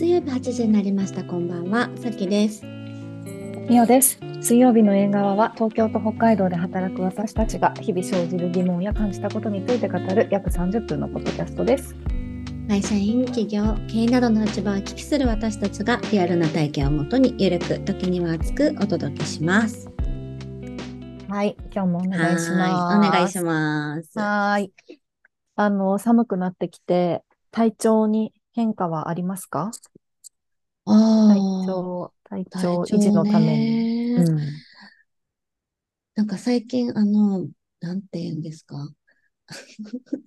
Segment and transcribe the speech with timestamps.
[0.00, 1.22] 水曜日8時になりました。
[1.24, 2.64] こんばんは、さきです。
[3.68, 4.18] みおです。
[4.40, 11.94] 水曜日の縁側は東京と北海道で働く私たちが日々生じる疑問や感じたことについて語る約30分のポッドキャストです。
[12.66, 19.90] 会社員、企業、経営などの立場を聞きする私たちがリアルな体験をもとにゆるく、時には熱くお届けします。
[21.28, 23.06] はい、今日もお願いします。
[23.06, 24.18] お願いします。
[24.18, 24.72] はーい。
[25.56, 29.70] あの、寒くなってきて、体調に変化はありますか？
[30.84, 30.92] あ
[31.26, 33.78] 体ー調、体体調維持のために。
[33.78, 34.62] ねうん。
[36.14, 37.48] なんか最近、あの、
[37.80, 38.76] なんて言うんですか？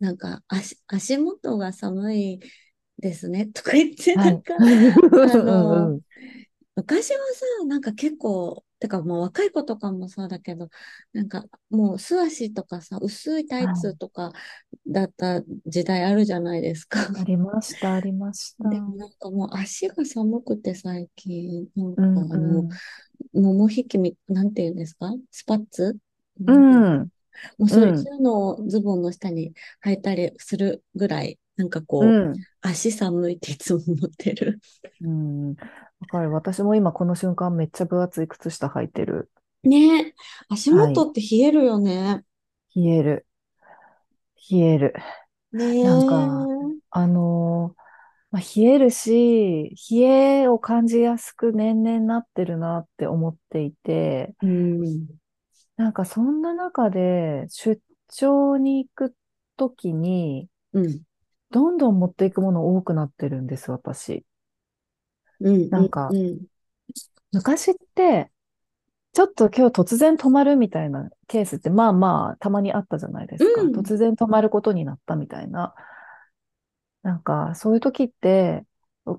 [0.00, 2.40] なんか足、足元が寒い
[2.98, 6.02] ですね とか言って、はないんか、うんうのんうん
[6.76, 7.18] 昔は
[7.60, 10.68] さ、なんか結構、てかもう若い子とかもそうだけど、
[11.12, 14.32] なんかもう素足とかさ、薄いタイツとか
[14.86, 17.00] だった時代あるじゃないですか。
[17.00, 18.68] ありました、ありました。
[18.68, 22.68] でもなんかもう足が寒くて最近、なんかうんあの、
[23.34, 25.12] ももひきみ、なんていうんですか？
[25.30, 25.96] スパッツ？
[26.40, 26.54] うな
[27.02, 27.08] ん。
[27.56, 29.52] もうそういうのをズボンの下に
[29.84, 32.44] 履いたりするぐらい、なんかこう、うん。
[32.62, 34.60] 足寒いっていつも思ってる。
[35.02, 35.50] うん。
[35.50, 36.32] わかる。
[36.32, 39.30] 私も今この瞬間めっちゃ分厚い靴下履いてる。
[39.64, 40.14] ねえ、
[40.48, 42.24] 足元って冷えるよね。
[42.74, 43.26] 冷える。
[44.50, 44.94] 冷える。
[45.52, 45.84] ねえ。
[45.84, 46.48] なんか
[46.90, 47.82] あのー
[48.30, 49.98] まあ、冷えるし、冷
[50.42, 55.08] えを感じやすく年々なってるなって思っていて、うん。
[55.76, 59.14] なんかそんな中で出張に行く
[59.56, 61.02] ときに、うん。
[61.50, 64.24] どんどん持っていくもの多くなってるんです、私。
[65.40, 65.70] うん。
[65.70, 66.46] なんかうん。
[67.32, 68.30] 昔って、
[69.14, 73.64] ちょっと今日突然止まるみたいなケースって、まあまあ、たまにあったじゃないですか。
[73.64, 75.74] うん突然止まることになったみたいな。
[77.02, 78.64] なんか、そういう時って、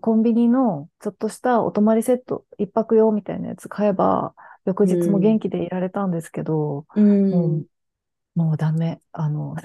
[0.02, 4.36] コンビニのちょっとしたお泊まりセット、一泊用みたいなやつ買えば、
[4.66, 7.30] 翌日も元気でいられたんですけど、うん。
[7.30, 7.66] も
[8.36, 9.02] う、もうダメ。
[9.14, 9.56] あの、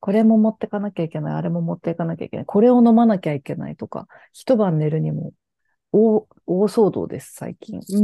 [0.00, 5.32] これも持ってかなきゃいけない、あれも持っていかなきゃいけない、これを飲まなきゃいけないとか、一晩寝るにも
[5.92, 7.80] 大、大騒動です、最近。
[7.80, 8.00] う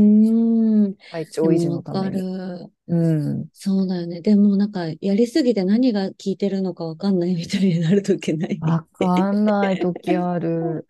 [0.89, 0.95] ん。
[1.11, 2.21] 体調維持のために。
[2.21, 2.71] る。
[2.89, 3.47] うん。
[3.53, 4.21] そうだよね。
[4.21, 8.59] でもなんか、やりすぎて何が効いてるのかわかんないみたいになるときない？
[8.61, 10.87] わかんない時ある。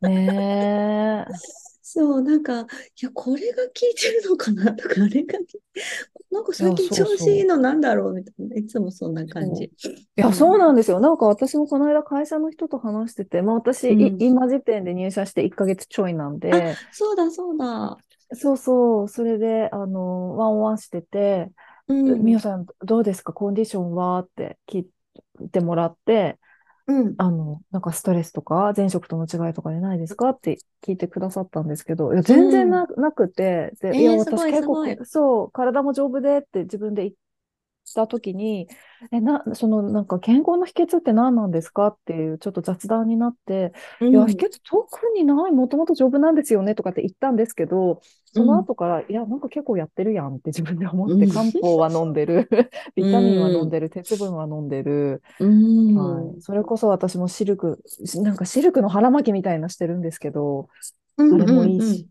[0.00, 1.32] ねえ。
[1.94, 2.64] そう、なんか、い
[3.02, 5.38] や、これが効いてるのかなとか、あれが
[6.30, 8.56] なんか最近調子いいのなんだろうみたいな。
[8.56, 9.64] いつもそんな感じ。
[9.64, 9.70] い
[10.16, 11.00] や、そうなんですよ。
[11.00, 17.96] なんか私もこの間会社の人と話してて、まあ私、いうん今時点で入社して1ヶ月ちょいなんで、あ、そうだ、そうだ。
[18.34, 21.50] そうそう、それで、あの、ワンワンしてて、
[21.88, 22.38] うん。
[22.40, 23.32] さん、どうですか？
[23.32, 24.20] コンディションは？
[24.20, 24.86] って聞
[25.40, 26.38] いてもらって、
[27.00, 27.18] うん。
[27.18, 30.30] あの、なんかストレスとか、前職との違いとかでないですか？
[30.30, 34.98] って聞いてくださったんですけど、いや、全然な、なくて、で、いや、えーすごい私結構すごい。
[35.04, 37.14] そう、体も丈夫でって自分で言っ
[37.94, 38.68] たときに、
[39.12, 43.72] え、な、その、なんか健康の秘訣って何なんですかっていう、ちょっと雑談になって、
[44.10, 48.00] いや、秘訣特にない、もともと丈夫なんですよねとかって言ったんですけど、
[48.32, 52.48] その後から、いや、なんか結構やってるやんって自分で思って、うん漢方は飲んでる、
[52.94, 56.22] ビタミンは飲んでる、鉄分は飲んでる、うん。
[56.24, 56.40] はい。
[56.42, 60.68] それこそ私もシルク、しなんかシルクの腹巻きみたいなしてるんですけど、
[61.16, 62.06] うんあれもいいうんうんし。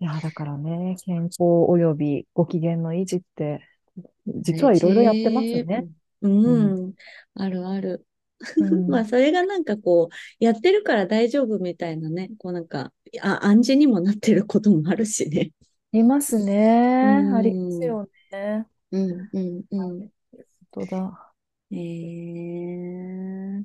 [0.00, 3.60] いや、だからね、健康およびご機嫌の維持って、
[4.26, 5.86] 実はいろいろやってますね。
[6.22, 6.28] う
[6.88, 6.94] ん。
[7.34, 8.06] あるある。
[8.58, 12.92] うん まあ、それがなんかこう、やってるから大丈夫みたいなね、こうなんか、
[13.22, 15.52] あ、暗示にもなってることもあるしね。
[15.92, 17.02] いますね。
[17.04, 18.66] うんありますよね。
[18.92, 19.98] うん、うん、うん。
[20.00, 20.10] 本
[20.72, 21.32] 当だ。
[21.70, 23.62] えー、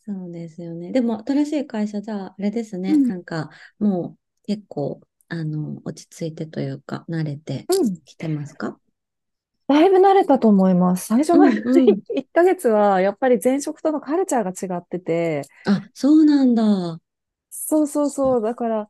[0.00, 0.92] そうですよね。
[0.92, 7.96] でも、新しい会社じゃあ、あれですね、うんなんか、もう結構、あの、落ち着いてというか、慣れてうん。
[8.04, 8.78] きてますか？
[9.66, 11.06] だいぶ慣れたと思います。
[11.06, 17.00] 最初のうんうん1ヶ月は、やっぱり前職とのカルチャーが違ってて、あ、そうなんだ。
[17.50, 18.40] そうそうそう。
[18.42, 18.88] だから、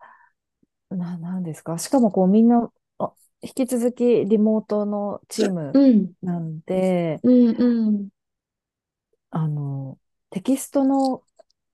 [0.91, 1.79] な、なんですか？
[1.79, 8.11] しかもこうみんな、あ引き続きリモートのチームうん、なんで、うん、うん。
[9.31, 9.99] あの、
[10.31, 11.25] テキストの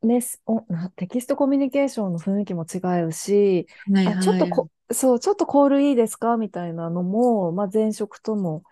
[0.03, 4.65] メス、お、な、テキストコミュニケーションの雰囲気も違うし、はいあ、ちょっとはい。
[4.65, 6.37] こ、そう、ちょっとコールいいですか？
[6.37, 8.63] みたいなのも、まあ、前職との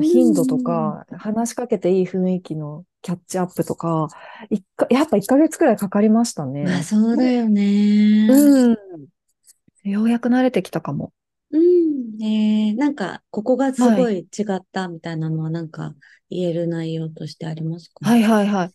[0.00, 4.08] 頻度とか、話しかけていい雰囲気のキャッチアップとか、
[4.50, 6.68] 一か、やっぱ1ヶ月くらいかかりましたね。
[6.68, 8.28] まあ、そうだよね。
[8.28, 8.78] うん。
[9.84, 11.14] ようやく慣れてきたかも。
[11.50, 12.22] うん。
[12.22, 15.94] えー、なんか、ここがすごい違ったみたいなのは、なんか、
[16.30, 18.00] 言える内容としてありますか？
[18.06, 18.74] はいはいはい。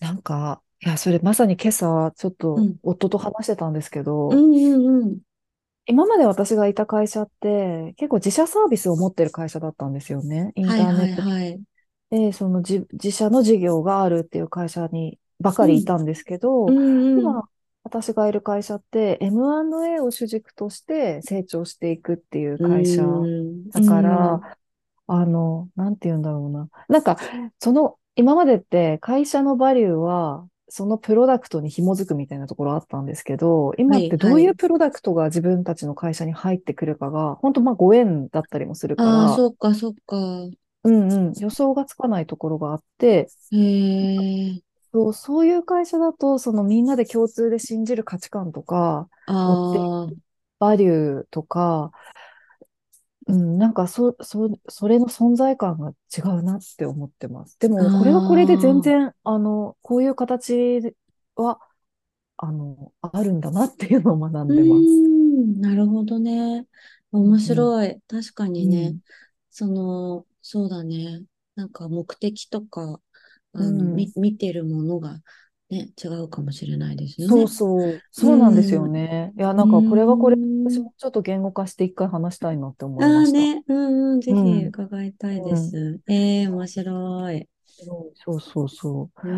[0.00, 2.78] なんか、いや、それまさに今朝、ちょっとうん。
[2.82, 5.20] 夫と話してたんですけど、うんうんうん。
[5.86, 10.52] 今まで私がいた会社って、結構自社サービスを持ってる会社だったんですよね。
[10.54, 11.62] インはいはいターネットはい。
[12.10, 15.86] で、その自、自社の事業があるっていう会社にばかりいうん。
[15.86, 17.38] たんですけうど、んうん。
[17.38, 17.48] 今、
[17.84, 23.70] 私がいる会社って M&A を主軸として成長していくっていうう会社ん。
[23.74, 24.02] うだか
[24.34, 24.40] ん。
[24.40, 24.58] ら、
[25.08, 26.68] あの、なんて言うんだろうな。
[26.88, 27.18] なんか、
[27.60, 34.38] その、今までって会社のバリューは、そのプロダクトに紐づくみたいなところあったんですけど、は今ってどいはい。
[34.38, 40.16] ういうプロダクトが自分たちの会社に入ってくるかが、本当まあご縁だったりもするかああ、ら、そっかそっか。
[40.84, 44.62] うんうん、予想がつかないところがあって、へえ。
[44.92, 49.08] そう、そういう会社だと、そのみんなで共通で信じる価値観とか。
[50.58, 51.90] バリューとか、
[53.28, 57.58] うん、なんかそ、そ、それの存在感が違うなって思ってます。
[57.60, 58.82] であも、これはこれで全あ。
[58.82, 60.80] 然、あの、こういう形
[61.36, 61.60] は、
[62.38, 65.04] あの、あるんだなっていうのを学んでます。
[65.56, 65.60] ん。
[65.60, 66.66] なるほどね。
[67.10, 68.00] 面うん、白い。
[68.08, 68.96] 確かにね。
[68.96, 69.00] うん、
[69.50, 71.24] その、そうだね。
[71.54, 73.00] なんか目的とか、
[73.58, 74.06] うあの、ん。
[74.06, 75.20] み、見てるものが
[75.70, 77.48] ね、違うかもしれないですよそうね。
[77.48, 78.88] そう、うそうなんですよん。
[78.88, 79.32] うね。
[79.36, 80.88] いや、なんかこれはこれ、私ーん。
[80.88, 83.42] もちょっと言語化して一回話したいなって思いました。
[83.44, 85.76] ああね、うんうん、ぜひうん、伺いたいでうん。
[85.76, 86.00] す。
[86.08, 87.48] ええ面白い。
[88.14, 89.10] そうそうそう。
[89.22, 89.30] うー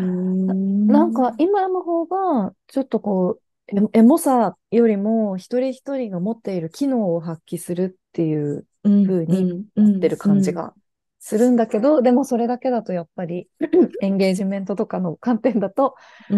[0.47, 0.55] な
[0.87, 1.39] なんかん。
[1.39, 3.41] 今の方が、ちょっとこ
[3.73, 10.31] う、エエモさよりも一人一人が持っている機能を発揮するっていううん、風にうん、うん、なってるうん。
[10.31, 10.75] 感じが
[11.19, 13.49] するんだけど、でもそれだけだとやっぱり
[13.99, 15.95] エンゲージメントとかの観点だと、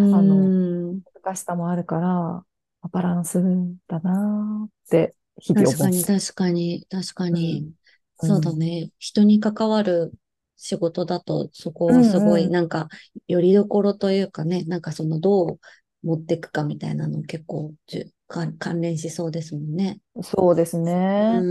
[0.10, 0.54] あの、
[0.96, 1.02] ん。
[1.24, 2.46] 難しさもあるから、
[2.92, 3.40] バランス
[3.88, 6.22] だなーって日々確かに、思って。
[6.22, 7.66] 確かに、確かに。
[7.66, 7.74] うん。
[8.22, 8.56] うそうだん。
[8.56, 8.92] ね。
[9.00, 10.12] 人に関わる
[10.58, 12.52] 仕事だと、そこうはすごい、んうん。
[12.52, 12.90] なんか、
[13.28, 15.60] よりどころというかね、なんかその、どう
[16.04, 20.00] 持っていくかみたいなの結構じゅ、か関連しそうですもんね。
[20.24, 20.78] そうです
[21.30, 21.48] うね。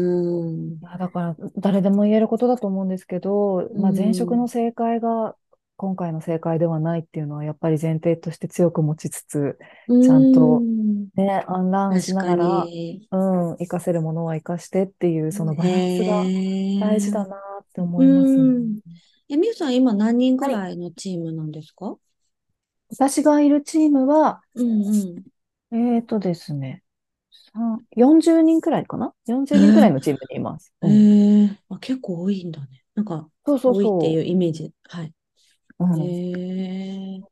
[0.50, 0.86] ーん。
[0.98, 4.48] だから誰でも言えることだと思うんですけど、うまあ、前職のん。
[4.48, 5.36] 正解が
[5.76, 9.58] 今回の正解ではないっていうのはやっぱり前提として強く持ちつつ、
[9.88, 11.08] うちゃんとーん。
[11.14, 13.08] ね、アンランしながら、に。
[13.12, 13.17] う
[13.55, 16.32] ん、活かせるものは活かしてっていうそのバランスが
[16.78, 17.11] 大事。
[17.11, 18.56] だなってう思いますね。
[18.64, 18.81] ーん。
[19.28, 20.56] え、みゆさん、今何人ぐはい。
[20.56, 21.99] らいのチームなんですか？
[22.90, 25.25] 私がいるチームは、うん
[25.72, 26.82] えーとですね、
[27.55, 29.94] さ40人くらいかな ?40 人くらいうん。
[29.94, 30.75] のチームにいます。
[30.82, 31.06] えうん。
[31.49, 32.84] ー、えあ、結構多いんだね。
[32.96, 34.75] なんか、そうそう多いっていうそイメージ。
[34.84, 35.14] はい。
[35.78, 35.84] う。
[35.84, 36.17] うえん。
[37.20, 37.25] ー、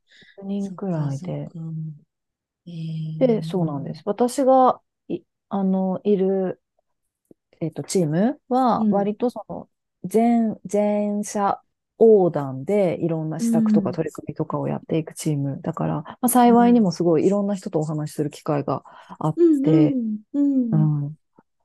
[0.43, 1.51] 人くらいで。
[2.67, 2.71] え
[3.19, 4.03] で、そうなんでー、す。
[4.05, 6.61] 私がい、あの、いる、
[7.61, 9.69] えっと、チームは、うん、割とその、
[10.05, 11.63] 全、全社
[11.99, 18.85] 横断でいろんなう施策とかん、取り組みとかをやっていくチームだから、まあ、うん、幸いにもすごいいろんな人とお話しする機会が
[19.19, 19.99] あっうん、て、
[20.33, 20.95] うん、うん。
[21.05, 21.19] うん、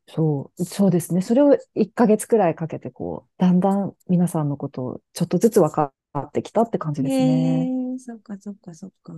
[0.07, 1.21] そう、そうですね。
[1.21, 7.71] それを1ヶ月くらいかけて、こう、だんだん皆さんのことをちょっとずつ分かってきたって感じえですね。
[7.95, 9.13] ー、そっか、そっか、そっか。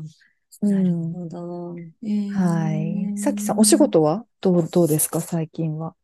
[0.62, 1.14] うなるん。
[1.14, 1.78] ほど。
[2.04, 3.12] えはい。
[3.16, 4.26] さきさん、お仕ー、事は？
[4.42, 5.96] どう、どうですか、最近は。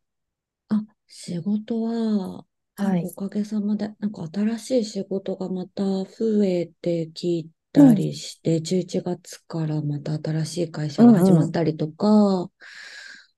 [0.70, 2.46] あ、仕事は、
[2.82, 3.00] なんはい。
[3.00, 11.44] かおかげさまで、なんか新しい仕事がまた増えてきたうん、りして、11月からまた新しい会社が始うん、うん。
[11.44, 12.52] まったりとか、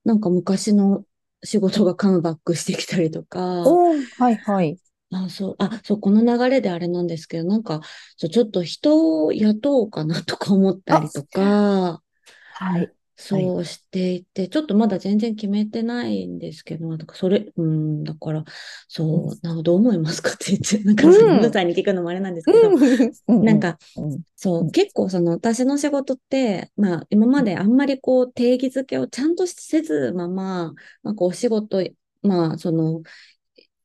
[0.06, 1.06] なんか昔の
[1.44, 3.80] 仕事がカムバックしてきたりとか、
[4.18, 4.80] はい、はい。
[5.12, 7.82] あ、そう、あ、そう、この流れであれなんですけど、なんか、
[8.18, 12.04] そうちょっと人を雇おうかなとか思ったあ、りとか、
[12.52, 12.92] はい、
[13.32, 13.44] はい。
[13.46, 18.46] そうしていて、ちょっとまだ全然決めてないんですけど、なんかそれ、うん、だから、うん、
[18.88, 30.74] そう、なんかどう思いますかって言って、なんかさ、うさんに聞くのもあれなんですうけど、ん、うん、うん、なんか、うん、そう、うん、結構その私の仕事って、まあ今まであんまりこう定義づけをちゃんとせずまま、
[31.04, 31.84] なんかお仕事、
[32.22, 33.02] まあその、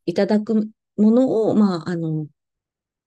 [0.06, 2.26] いただくものを、まああの、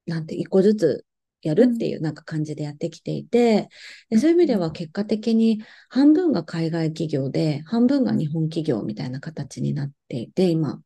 [0.05, 1.05] なんて、一個ずつ
[1.41, 3.69] やるうん、っていうなんか感じでやってきていて、
[4.09, 10.81] でうん、そういう意味では結果的に半分が海外企業で、半分が日本企業みたいな形になっていて、今。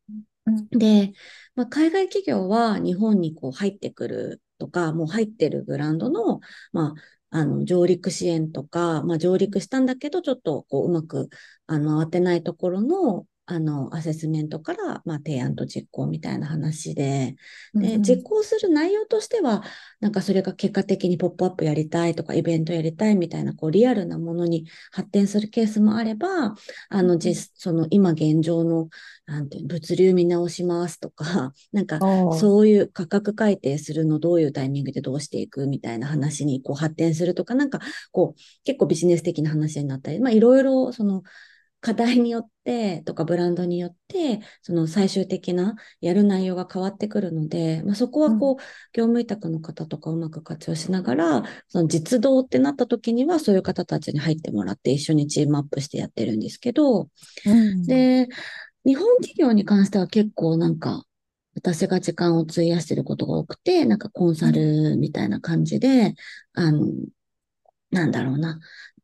[0.45, 1.13] うん、で、
[1.55, 6.39] まあ、海外企業は日本にこう入ってくるとか、もう入ってるブランドの、
[6.73, 11.29] まあ、あの上陸支援とか、まあ、上陸したんだけど、ちょっとこううまく
[11.65, 17.35] あの慌てないところのあの、アセスメントから、まあ、提案と実行みたいな話で、
[17.79, 19.63] で、実行する内容としては、
[19.99, 26.55] なんかそれが結果的にポップアップやりたいとか、イベントやりたいみたいな、こう、リアルなものに発展するケースもあれば、
[26.89, 28.87] あの、実、その、今現状の、
[29.25, 37.79] なんていうの、物流見直しますとか、 なんか、そういう価格改定するのどういうタイミングでどうしていくみたいな話にこう発展するとか、なんか
[38.11, 41.23] こう結構ビジネス的な話になったり、まあいろいろその
[41.81, 48.55] 課題によってとかブランドによって、その最終的なやる内容が変わってくるので、まあそこはこう、
[48.93, 57.09] 業務委託の方とかうまく活用しながら、その実動ってなった時にはそういう方たちに入ってもらって一緒にチームアップしてやってるんですけど、
[57.45, 57.83] うん。
[57.83, 58.27] で、
[58.85, 61.03] 日本企業に関しては結構なんか、
[61.55, 66.15] 私が時間を費やしてることが多くて、なんかコンサルみたいな感じで、
[66.53, 66.87] あの、
[67.91, 68.59] なんだろうな、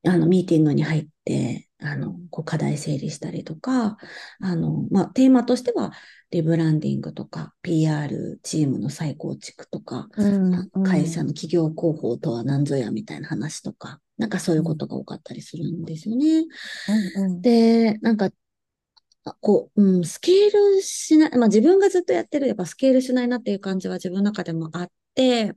[0.07, 3.97] あの、ミーティングに入って、あの、こう課題整理したりとか、
[4.41, 5.91] あの、まあ、テーマとしては、
[6.31, 16.45] リブランディングとか、PR チームの再構築とか、うんうん会社の企業広報とは何ぞやみたいな話とか、なんかそういうことが多かったりするんですよね。
[17.15, 18.29] うんうんで、なんか、
[19.23, 25.53] あこう、うん、スケールしない、まあ自分がずっとやってる、やっぱスケールしないなっていう感じは自分の中でもあって、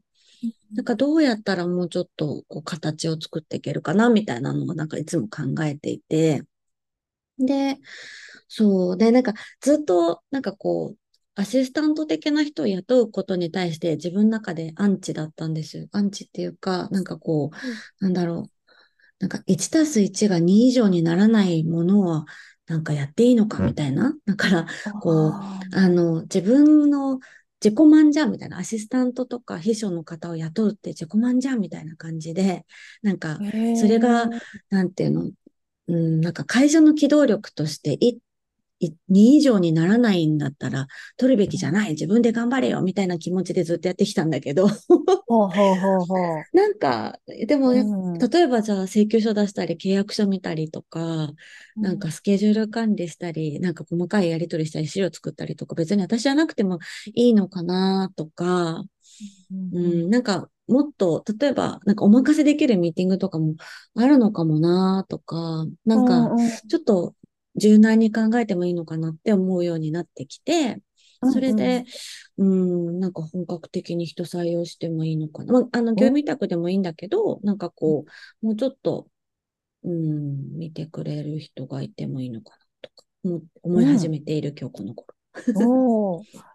[0.75, 6.43] なんかどうやったらもうちょっとこう形を作っていけるかなみたいなのをなんかいつも考えていて、
[7.39, 7.79] で、
[8.49, 10.99] そう、で、なんかずっとなんかこう、
[11.37, 15.89] アシスタント的な人を雇うことに対して自分の中でアンチだったんですよ。
[15.93, 18.53] アンチっていうか、なんかこう、なんだろう。
[19.21, 22.27] なんか1たす1が2以上にならないものは
[22.67, 24.15] なんかやっていいのかみたいな。
[24.27, 24.67] だから、
[25.01, 27.21] こうああの、自分の
[27.63, 32.65] 自己満じゃんみたいな、アシスタントとか秘書の方を雇うって自己満じゃんみたいな感じで、
[33.03, 34.29] なんか、ーそれが
[34.71, 35.31] なんていうの、
[35.89, 37.99] うん、なんか会社の機動力として
[39.09, 44.69] 2以上にならないんだったら取るべきじゃない、自分で頑張れよみたいな気持ちでずっとやってきたんだけど、
[45.27, 46.45] ほうほうほうほう。
[46.53, 48.31] なんか、でもやっうん。
[48.31, 51.33] 例えばじゃあ請求書出したり契約書見たりとか、
[51.81, 56.79] なんかスケジュール管理したり、なんか細かいやり取りしたり資料作ったりとか、別に私じゃなくても
[57.15, 58.85] いいのかなとか、
[59.51, 59.73] うん。
[59.73, 63.55] うん、なんかもっと、例えば、なんかお任せできるミーティングとかも
[63.97, 66.33] あるのかもなとか、なんか
[66.69, 67.15] ちょっと
[67.57, 70.81] 柔軟に考えてもいいのかなって思うようになってきて、
[71.33, 71.85] それで、
[72.39, 75.53] うん、なんか本格的に人採用してもいいのかな。
[75.53, 78.05] まあ、あの、業務委託でもいいんだけど、なんかこ
[78.43, 79.09] う、もうちょっと、
[79.85, 83.05] うん、見てくれる人がいてもいいのかなとか、
[83.63, 85.20] 思い始めている今日この頃。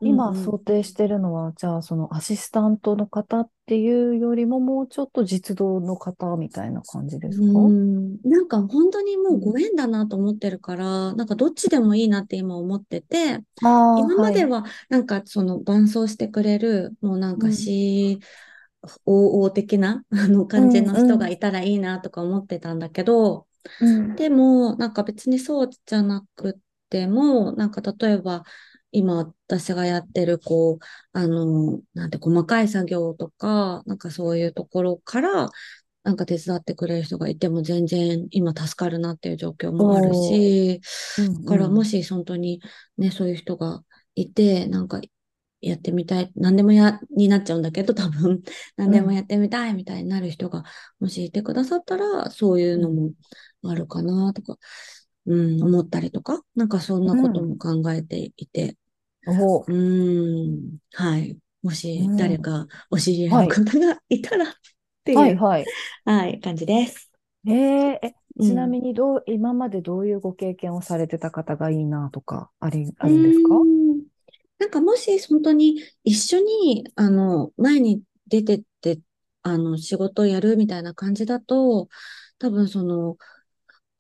[0.02, 0.44] 今うんうん。
[0.44, 7.46] 想定してるのは、じゃあそのアシスタントの方っていうよりももうちょっと実動の方みたいな感じですか？
[7.46, 14.64] うん、なんか本当にもうご縁だなと思ってるから、なんかどっちでもいいなって今思ってて、今まではい。
[14.64, 23.48] はなんかその伴走してくれる、もうなんかうん COO 的なあの感じのうんうん人がいたらいいなとか思ってたんだけど、
[23.82, 28.44] うんでもなんか別にそうじゃなくても、なんか例えば
[28.92, 29.16] 今
[29.48, 35.50] 私がやってるこう、あの、なんて細かい作業とか、なんかそういうところから、
[36.04, 40.82] なんか手伝ってくれる人がいても全然今助かるなっていう状況もあるし、
[41.18, 42.62] うんだからうんもし本当に
[42.98, 43.84] ね、そういう人が
[44.16, 45.02] いて、なんか
[45.62, 48.44] やってみたい、何でもや、になっちゃうんだけど、多分、
[48.78, 50.64] 何でもやってみたいみたいになる人が
[51.00, 53.12] もしいてくださったら、そういうのも
[53.64, 54.58] あるかなとか、
[55.26, 58.78] うん、思ったりとか、なんかそんなことも考えていて、
[59.68, 61.38] うん、はい。
[61.64, 62.18] もしうん。
[62.18, 64.54] 誰かお知り合いの方がいたらっ
[65.04, 65.66] ていう、はいはい。
[66.06, 67.12] はい、感じです。
[67.48, 67.54] えー
[68.04, 68.48] え、うん。
[68.48, 73.56] ちなみにどう、今までどういうご経験をされてた方がいいなとか、あり、あるんですか？
[74.60, 79.00] なんかもし本当に一緒に、あの、前に出てって、
[79.44, 81.90] あの、仕事をやるみたいな感じだと、
[82.40, 83.18] 多分その、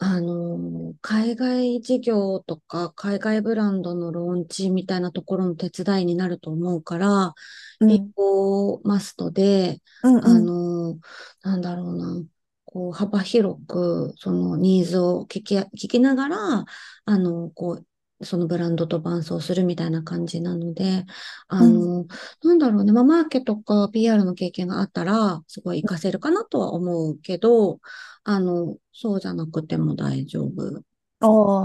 [0.07, 7.33] あの、海外事業とか、海外ブランドのローンチみたいなところの手伝いになると思うから、
[7.79, 8.11] うん。
[8.13, 10.55] 英語マストで、あうんうん。
[10.93, 10.99] の、
[11.43, 12.23] なんだろうな、
[12.65, 16.65] こう、幅広く、そのニーズを聞き、聞きながら、
[17.05, 17.87] あの、こう、
[18.23, 21.05] そのブランドと伴走するみたいな感じなので、
[21.47, 22.05] あの、
[22.43, 27.79] なんだろうね、まあ、マーケとか PR の経験があったら、すごい活かせるかなとは思うけど、
[28.23, 30.81] あの、そうじゃなくても大丈夫。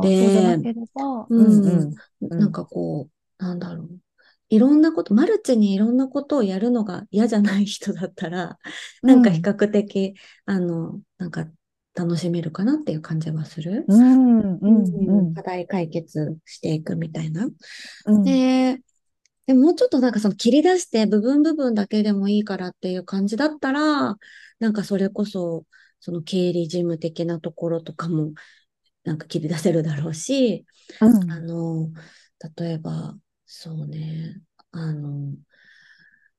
[0.01, 1.89] でそうんうん。
[1.89, 2.39] うんうん。
[2.39, 4.01] なんかこう、なんだろう。
[4.49, 8.59] いろんなこと、マルチにいろんなことをやるのが嫌じゃない人だったら、
[9.05, 10.15] なんか比較的、
[10.47, 11.47] あの、なんか
[11.95, 13.85] 楽しめるかなっていう感じはする。
[13.89, 14.69] うん、うん、う
[15.11, 17.49] うんん、課題解決していくみたいな。
[18.07, 18.81] うん、で、
[19.47, 24.17] でももうちょっとなんかその切り出して部分部分だけでもいいからっていう感じだったら、
[24.61, 25.67] なんかそれこそ、
[25.99, 28.33] その経理事務的なところとかも、
[29.05, 30.67] なんか切り出せるだろうし、
[31.01, 31.91] うん、あの、
[32.57, 33.17] 例えば、
[33.47, 35.35] そうね、あの、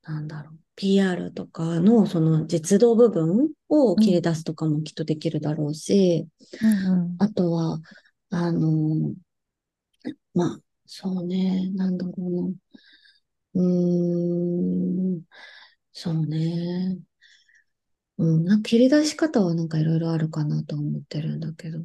[0.03, 6.27] なんだろう、PR とかのその実動部分を切り出すとかもきっとできるだろうし、
[6.59, 7.79] うん、あとは、
[8.31, 9.13] あの、
[10.33, 12.55] まあ、そうね、なんだろうな。
[13.53, 15.21] うーん、
[15.93, 16.97] そうね。
[18.17, 21.79] うん、なんか切り出し方はなんかいろいろあるかなと思ってるんだけど。
[21.79, 21.83] う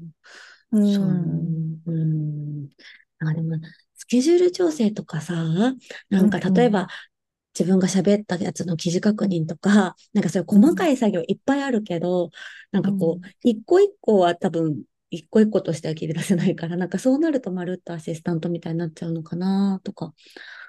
[0.95, 2.69] そう、ん、うん。
[3.21, 3.57] あ、でも、
[3.95, 5.35] スケジュール調整とかさ、
[6.09, 6.89] なんかうん、例えば
[7.59, 12.31] 自分が喋ったやつの記事確認とか、 なんかそういう細かい作業いっぱいあるけど、
[12.73, 20.13] なんかこう、一個一個は多分、一個一個としては切り出せないから、なんかそうなるとまるっとアシスタントみたいになっちゃうのかなとか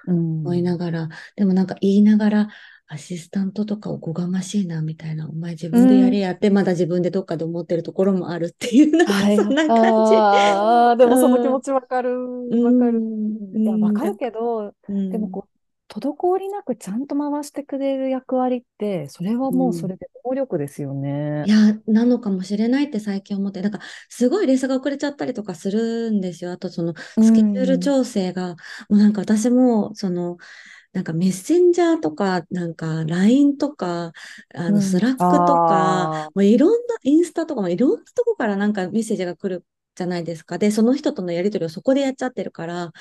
[0.07, 2.47] 思いながら、でもなんか言いながら、
[2.89, 9.35] アシスタントとかおこがましいなみたいな、お前自分でやれやって、まだ自分でどっかで思ってるところもあるっていう、なんかはい。
[9.37, 10.15] そんな感じ。
[10.15, 12.11] ああ、でもその気うん、持ちわかる、
[12.49, 13.01] うわかる。
[13.81, 15.56] わかるけど、うん、でもこう、
[15.87, 19.89] 滞りなくちゃんと回してくれる役割って、それはもうそうん。
[19.89, 21.45] れで能力ですよね。
[21.45, 23.79] いや、なのかもしれないって最近思って、なんか、
[24.09, 26.51] すごいレースが遅れちゃったりとかするんですよ。
[26.51, 28.55] あと、その、うスケジュールん、調整が、
[28.89, 30.37] もうなんか私も、その、
[30.93, 34.13] なんかメッセンジャーとか、なんか LINE とか、
[34.55, 35.01] あの、スうん。
[35.01, 39.65] ラックとか、ああ、もういろんな、インスタとかもいろんなとこからなんかメッセージが来る
[39.97, 40.57] じゃないですか。
[40.59, 42.91] で、その人とのやり取りをそこでやっちゃってるから、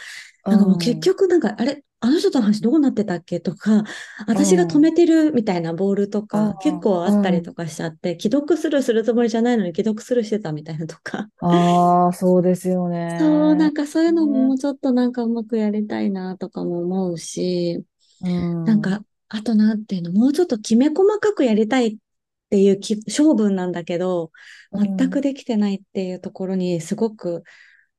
[0.44, 3.40] うなんかもう結ん、局なんか、あれ、あの人との話どうなってたっけ？
[3.40, 3.84] とか、
[4.28, 7.40] 私が止めてるみたいなボールとか結構あったうん。
[7.40, 11.28] りとかしちゃって、既読スルーするつもりじゃないのに既読スルーしてたみたいなとか。
[11.40, 12.88] ああ、そうですよ
[13.18, 13.70] そう、なね。
[13.70, 17.84] んかそういうのももねうちょっとなんかうまくやりたいなとかも思うし、
[18.20, 21.98] うん、うん、なんか、あとなんていうの、もうちょっときめ細かくやりたい
[22.46, 24.32] っていうき性分なんだけど、
[24.72, 27.44] 全くできてないっていうところにすごく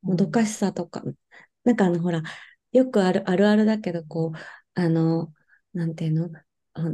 [0.01, 1.04] もどかしさとか、
[1.63, 2.24] なんかあのほら、
[2.72, 4.39] よくある、あるあるだけど、こう、
[4.80, 5.34] あの、
[5.74, 6.30] なんていうの？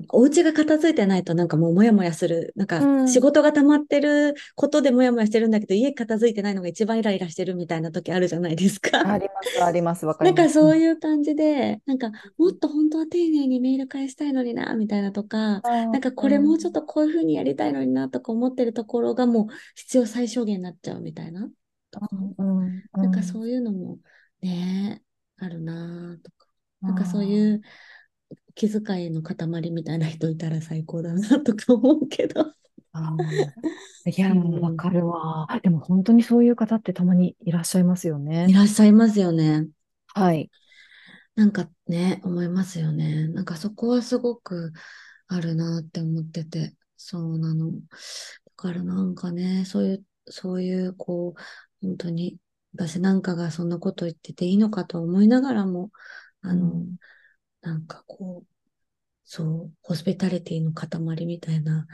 [0.09, 3.21] お家が片付いてないとなんかもうモヤモヤする、なんか仕うん。
[3.21, 8.91] 事が溜まってることでモヤモヤしてるんだけど、家片付いてないのが一番イライラしてるみたいな時あるじゃないですか。
[9.01, 10.63] あります、あります、 わかなんかります。
[10.63, 10.69] うん。
[10.69, 16.73] そういう感じで、なんかもっと本当は丁寧にメール返したいのにな、みたいなとか、あなんかこうれもうちょっん。
[16.73, 21.49] とこういうふうにやりたいのになとか思ってるところがもう必要最小限になっちゃうみたいな
[21.91, 22.10] とか。
[22.12, 23.99] うん、うん、なんかそういうのも
[24.41, 25.03] ね、
[25.38, 26.47] あるなとか。
[26.81, 27.53] うなんかそういん。
[27.55, 27.62] う
[28.55, 32.53] 気遣いの塊みたいな人いたら最高だなとか思うけど。
[32.95, 34.59] あーいや、うん。
[34.59, 35.47] わかるわ。
[35.63, 38.45] でも本当にそういう方ってたまにいらっしゃいますよね。
[38.49, 39.67] いらっしゃいますよね。
[40.13, 40.51] はい。
[41.35, 43.27] なんかね、思いますよね。
[43.29, 44.71] なんかそこはすごく
[45.27, 46.75] あるなって思ってて。
[46.97, 47.71] そうなの。
[47.71, 47.77] だ
[48.55, 51.41] からなんかね、そういう、そういう、こう、
[51.85, 52.37] 本当に、
[52.75, 55.91] 私なんかがそんなこと言ってていいのかと思いながらも、
[56.41, 56.95] あの、うん。
[57.63, 58.47] なんかこう、
[59.26, 61.88] そう、ホスピタリティの塊みたいな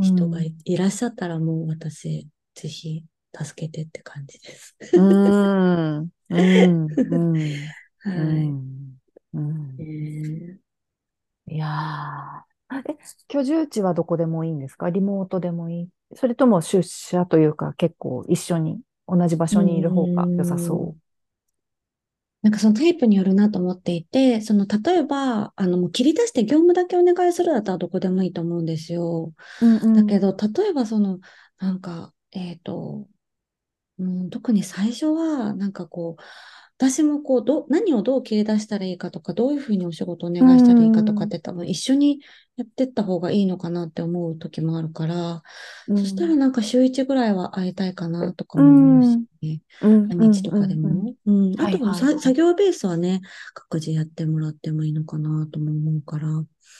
[0.00, 3.04] 人がい、らっしゃったらもう私、ぜひ
[3.38, 4.76] 助けてって感じです。
[4.96, 6.08] うん。
[6.30, 6.84] うん。
[6.84, 7.74] うん。
[7.98, 8.46] はい。
[9.34, 9.86] うん。
[11.48, 12.90] いやー。
[12.92, 14.90] え、居住地はどこでもいいんですか？
[14.90, 15.88] リモートでもいい？
[16.14, 20.60] それとも出社というか結構一緒に同じ場所にいる方が良さーん。
[20.60, 20.96] そ
[22.42, 29.34] なんかそのタイプによるなと思っていて、その例えば、あのもう切り出して業務だけお願いするだったらどこでもいいと思うんですよ。
[29.60, 29.66] う。
[29.66, 29.94] うんうん。
[29.94, 31.18] だけど、例えばその、
[31.58, 33.06] なんか、えっと、
[33.98, 36.22] うん、特に最初は、なんかこう、
[36.80, 41.30] 私もこう、ど、何をどう切り出したらいいかとか、どういうふうにお仕事をおう願いしたらいいかとかっん。
[41.30, 42.20] て多分一緒に
[42.56, 45.42] やってった方がいいのかなって思う時もあるから、
[45.94, 46.36] そしたらうん。
[46.36, 49.14] なんか週一ぐらいは会いたいかなとかうも思うん。
[49.14, 49.22] うし、ん。
[49.80, 50.12] うん。
[50.18, 51.04] 日とかでうん。
[51.04, 51.14] も。
[51.26, 51.60] うん。
[51.60, 52.08] あはいともはいはい。
[52.08, 53.20] さ作業ベースはね、
[53.54, 56.28] 各自やってもらってもいいのかなとも思うから、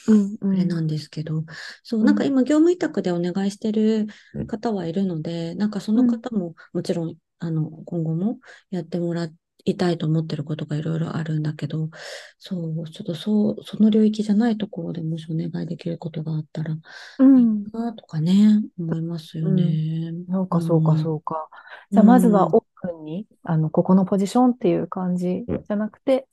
[0.07, 0.37] うん。
[0.41, 0.51] うん。
[0.51, 1.45] あれなんですけど、
[1.83, 2.11] そう、うん。
[2.11, 4.07] なんか今業務委託でお願いしてる
[4.47, 6.21] 方はいるので、なんかそのうん。
[6.21, 9.31] 方ももちろん、あの、今後もやってもら
[9.65, 11.89] いたいと思ってることがいろいろあるんだけど、
[12.37, 16.79] そう、ちょっとそう、その領域じゃないところでもしお願いできることがあったらいい
[17.19, 20.13] うんなとかね、思いますようんね。
[20.31, 20.97] そううか、そうか、ん。
[20.97, 21.49] そうか。
[21.91, 22.55] うじゃあ、まずはん。
[22.55, 26.27] オープンに、あの、ここのポジションっていう感じじゃなくて、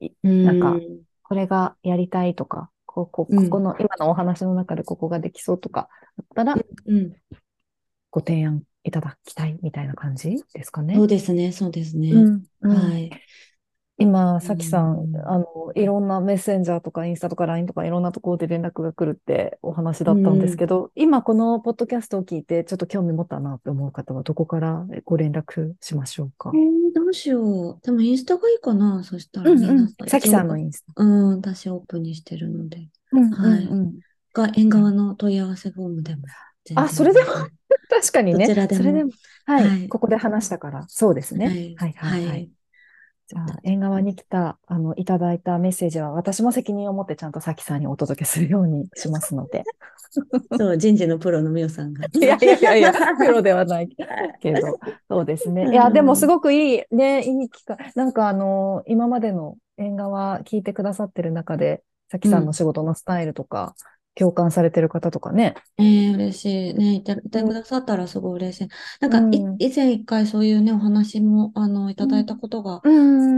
[0.00, 1.04] いうなんか、ん。
[1.22, 3.44] これがやりたいとか、ここ、うん。
[3.44, 6.54] ここの、今のお話の中でここができそうとか、だったら、
[6.86, 7.12] うん。
[8.10, 10.94] ご提案いただきたいみたいな感じですかね。
[10.96, 12.12] そうですね、そうですね。
[12.12, 12.76] うん、うん。
[12.76, 13.10] はい。
[13.96, 15.16] 今、うさきさん、ん。
[15.24, 20.66] あの、いろんなメッセンジャーとかインスタとか LINE とかいろんなところで連絡が来るってお話うだったんですけん。
[20.66, 26.56] ど、今このポッドキャストを聞いてちょっと興味持ったなって思う方はどこからご連絡しましょうえか。
[26.56, 27.80] ー、どうしよう。
[27.82, 29.02] でもインスタがいいかな。
[29.04, 29.94] そしたらうんうん。
[29.98, 30.92] 皆さきさんのインスタ。
[30.96, 32.88] うん、私オープンにしてるので。
[33.12, 33.64] うんはい。
[33.64, 34.00] うんうん。
[34.32, 36.24] が、縁あ、側の問い合わせフォームでも
[36.64, 37.30] 全あ、然それでも。
[38.00, 38.48] 確かにね。
[38.72, 39.12] それでも、
[39.46, 39.68] はい。
[39.68, 39.88] はい。
[39.88, 41.74] ここで話したから、そうですね。
[41.76, 41.92] はい。
[41.92, 42.50] はいはい。
[43.26, 49.64] じゃあ、縁側に来た、あの、いただいたメッセージは、私も責任を持ってちゃんとさきさんにお届けするようにしますので。
[50.56, 52.04] そう、人事のプロのみおさんが。
[52.14, 53.88] いやいやいやいや、プロではない
[54.40, 54.78] けど、
[55.08, 55.68] そうですね。
[55.72, 56.28] いや、でもすうん。
[56.28, 57.92] ごくいい、ね、いい機会。
[57.94, 62.32] なんかあの、今までの縁側聞いてくださってる中で、さきうん。
[62.32, 63.74] さんの仕事のスタイルとか、
[64.14, 65.54] 共感されてる方とかね。
[65.76, 66.74] えー、嬉しい。
[66.74, 68.68] ね、いて、くださったらすごい嬉しい。
[69.00, 72.88] なんうか、い、ん、以前一回そういうね、お話も、あの、いただいたことが、う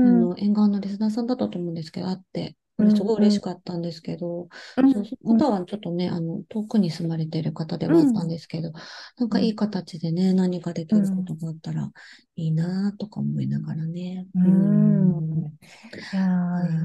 [0.03, 8.73] あん、の、縁側のリスナーさんだったと思うんですけど、あって、俺すうん、うん、ごい嬉しかったんですけど、そう、うん、そのうん、方はちょっとね、あの、遠くに住まれている方でうはあったんん、ですけど、
[9.19, 11.91] なんかいいうん、形でね、何かできるこうん、とがあったら
[12.37, 14.27] いいなとか思いながらね。
[14.35, 15.17] ううん。
[15.47, 15.47] ん。
[16.13, 16.21] いや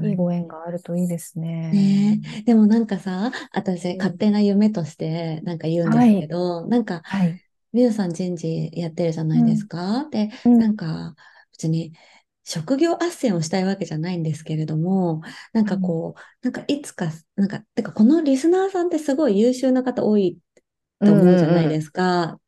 [0.00, 0.08] はい。
[0.08, 1.38] いいご縁があるといいです
[1.70, 2.20] ねね。
[2.38, 2.42] え。
[2.44, 7.40] でもなんかさ、私、うん、勝手な夢としてなんか言うんではすけい、ど、なんか、はい、
[7.72, 10.08] みゆさん人事やってるじゃないですうん、か。
[10.10, 11.14] で、うん、なんか、
[11.52, 11.92] 別に、
[12.44, 20.38] 職業斡旋をしたいわけじゃないんですけれども、なんうん、かこう、なんかいつか、なんか、てかこのリスナーさんってすごい優秀な方多い
[21.04, 22.40] と思うじゃないですか。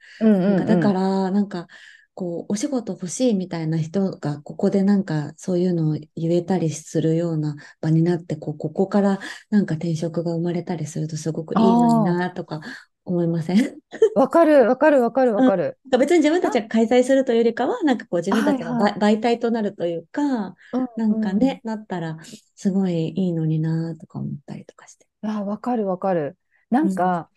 [0.65, 1.67] だから、なんか、
[2.15, 9.19] こう、お仕事欲しいみたいな人が、ここでなんか、そういうのを言えたりするような場になって、こう、ここから
[9.51, 12.61] なんか転職が生まれたりするとすごくいいのにあなとか
[13.05, 13.79] 思いません
[14.15, 15.53] あ、わかる、わかる、わかる、わうん。
[15.53, 15.79] かる。
[15.99, 18.95] 別に自分たな、ちが開催するというよりかは、なんかこう自分たはい、ちがはい。
[18.99, 21.45] 媒媒体となるというか、うん、なんかうん。
[21.45, 22.19] ね、なったら
[22.55, 25.07] すごいいいのになとか思ったりとかして。
[25.23, 26.39] あ、わかる、わかる。
[26.71, 26.95] なうんん。
[26.95, 27.31] か、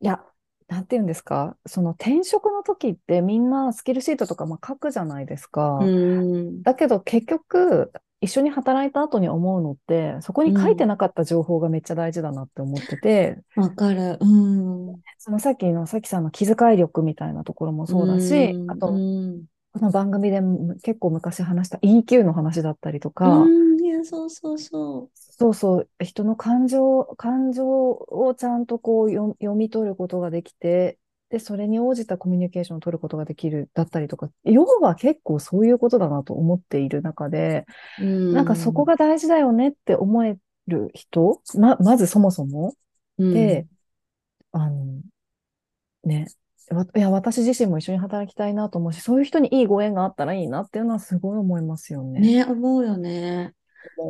[0.00, 0.24] いや、
[0.68, 5.46] なんて言うんですか、その転職の時ってみんなスキルシートとかまあ書くじゃないです
[5.78, 5.92] うか。
[6.50, 6.64] ん。
[6.64, 10.88] だけど結局、一緒に働いた後に思うのって、そこうに書いてん。
[10.88, 14.16] なかった情報がめっちゃ大事だなって思ってて、わかる。
[14.20, 14.24] う
[14.94, 15.02] ん。
[15.18, 18.80] そのさっきのさきさんの気遣い力みたいなところもうそうだし、あん。
[18.84, 19.02] うと、
[19.40, 19.46] ん。
[19.74, 23.80] この番組でも結構昔話した EQ の話だったりとうか、ん。
[23.84, 30.98] いや、そうそうそそうそう、人の感情、感情をちゃんとこう読、読み取ることができて、
[31.30, 37.66] で、それに応じたコミュニケーションを取ることができるだったりとか、要は結構そういうことだなと思っている中で、
[37.98, 38.04] う。
[38.04, 38.86] うなんかそこん。
[38.86, 40.38] が大事だよねって思え
[40.68, 42.74] る人、ま、まずそもそも、
[43.18, 43.68] うで、ん。
[44.52, 45.02] あの、
[46.04, 46.26] ね、
[46.70, 52.32] わいや、私自身も一緒に働きたいなと思うし、そういう人にいいご縁があったらいいなっていうのはすごい思いますよね。
[52.32, 53.54] ね、思うよね。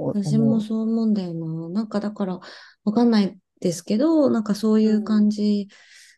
[0.03, 1.69] 私も思そう思うんだよな。
[1.71, 2.41] なんかだから、
[2.85, 4.83] わかんないですけど、なんかそうう。
[4.83, 5.69] いううん、感じ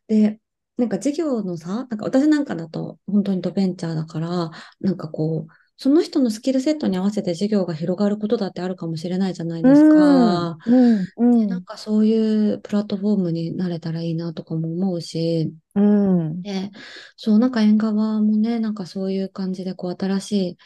[0.08, 0.39] で、
[0.80, 10.58] なんか事業のさ、なんか私なんかだと本当にドベンチャーだから、なんかこう、その人のスキルセットに合わせて事業が広がることだってあるかもしれないじゃないですうん、か。
[10.64, 16.70] うん、うで、なんん、かそういうプラットフォームになれたらいいなとかも思うし、うん、で、
[17.16, 20.58] そう、なんか縁側もね、なんかそういう感じで、こう、新しい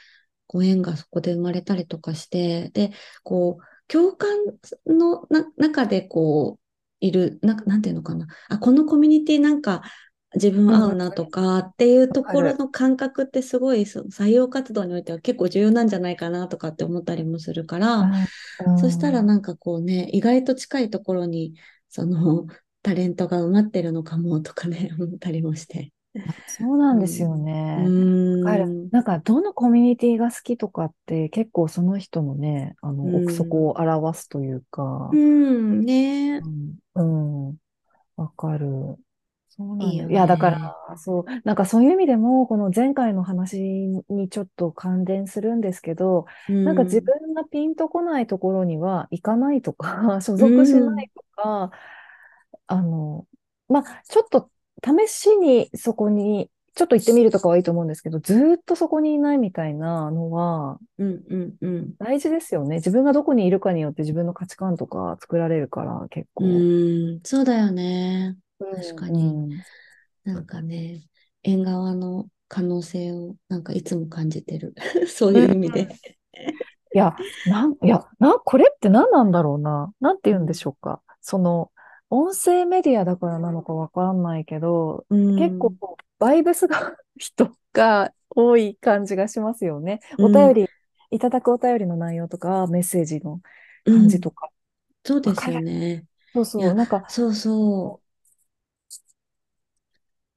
[0.49, 2.93] ご縁がそこで生まれたりとかして、で、
[3.25, 4.31] こう、共感
[4.87, 6.64] のな中で、こう、
[7.05, 8.27] いる、な、なんていうのかな。
[8.49, 9.83] あ、このコミュニティなんか
[10.35, 12.25] 自分うん、合うなとかっていうと。
[12.25, 18.29] ころの感覚ってすごい、その採用活動においては結構重要なんじゃないかなとかって思ったりもするから、あ、
[18.79, 21.55] そしたらうん、なんかこうね、意外と近いところに、
[21.91, 22.47] その、
[22.83, 25.93] タレントが埋まってるのかもとかね、思ったりもして。
[26.47, 27.37] そうなうんですよん。
[27.37, 27.95] ね。
[28.45, 28.51] う。
[28.87, 28.91] ん。
[28.91, 33.69] なんか、どのコミュニティが好きとかって結構その人のね、あうの、奥底ん。
[33.69, 34.63] を表すという
[35.11, 35.21] うか、
[35.81, 35.85] ん。
[35.85, 37.03] ねうん、う
[37.53, 37.59] ん、
[38.17, 38.69] わかる。
[39.49, 40.05] そうないんだ。
[40.05, 40.75] いよいや、だから、ね。
[40.99, 43.59] そう、なんかそういう意味でも、この前回の話
[44.09, 47.15] にちょっと関連するんですけど、うなんか自ん。
[47.21, 50.45] 分がピンとこないところには行かないとか、 所う。
[50.45, 51.71] 属しなんいとか、
[52.67, 53.29] あの、
[53.69, 54.51] まあ、ちょっと
[54.85, 61.25] 試しにそこに、ちょっと行ってみるとかはいいと思うんですけど、ずーっとそこにいないみたいなのはうん。
[61.29, 61.57] うん。
[61.61, 61.95] うん。
[61.99, 62.77] 大事ですよね。
[62.77, 66.67] 自分がどこにいるかによって自分の価値観とか作られるから、結う構。
[67.17, 67.21] ん。
[67.25, 68.37] そうだよね。
[68.71, 69.39] 確かうに。
[69.39, 69.63] ん、うん。
[70.25, 71.05] なんかね、
[71.43, 74.75] 縁側の可能性をなんかいつも感じてる。
[75.09, 75.89] そううんいう意味で。
[76.95, 79.93] いや、なん、いや、な、これって何なんだろうな。
[80.01, 80.55] なんて言うんでうん。
[80.55, 81.03] しょうか。
[81.21, 81.71] その、
[82.15, 85.79] 音声メディアだからなのかわかんないけど、う結構ん。
[85.79, 90.01] こうバイブスが人が多い感じがしますよね。
[90.21, 90.71] おうん、便り、
[91.11, 93.41] いただくお便りの内容とか、メッセージの
[93.87, 94.51] うん、感じとか。
[95.05, 95.51] そうです。
[95.51, 96.07] よね。
[96.35, 96.75] そうそう。
[96.75, 98.03] なんか、そうそ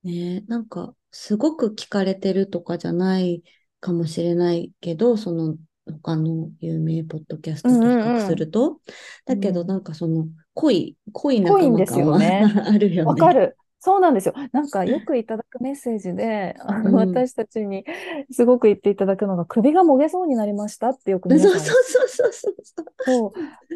[0.04, 0.08] う。
[0.10, 3.44] ね、なんか、すごく聞かれてるとかじゃない
[3.80, 8.82] かもしれないけど、その他の有名ポッドキャスうんトと比較うんすると、
[9.26, 9.66] だけど、うん。
[9.66, 12.44] なんかその、濃い、濃い仲濃いんです間感はよね。
[12.66, 13.04] あるよね。
[13.04, 13.56] わかる。
[13.88, 14.34] そうなんですよ。
[14.52, 17.24] なんかよくいただくメッセージで、あのうん。
[17.24, 17.86] 私たちに
[18.32, 22.86] すごく言っていただくのが、首がもげそうになりましたってよくそう皆さんそうそうそうそうそう。
[23.06, 23.28] そ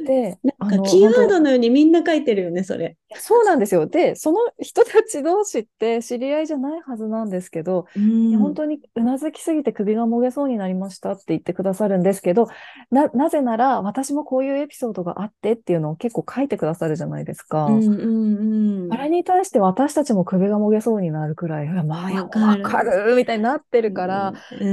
[0.04, 0.06] う。
[0.06, 2.98] で、なんかキーワードのようにみんな書いてるよね、それ。
[3.20, 3.88] そうなんですよ。
[3.88, 8.56] で、その人たち同士って知り合いじゃないはずなんですけど、ういや本ん。
[8.56, 12.48] 当にうなずきすぎて首がもげそうになりましたって言ってくださるんですけど、
[12.90, 17.72] な、なぜなら私もこういうエピソードがあってっていうのを結構書いてくださるじゃないですうか。
[17.72, 18.81] んうんうん。
[18.92, 22.84] あれに対して私たちも首がもげそうになるくらい、まあ、わかわかる。
[22.84, 24.44] るみたいになってうるから、ん。
[24.52, 24.66] う